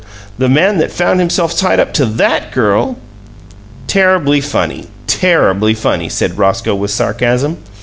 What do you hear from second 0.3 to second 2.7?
The man that found himself tied up to THAT